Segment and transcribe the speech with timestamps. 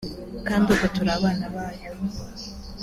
[0.47, 1.89] kandi ubwo turi abana bayo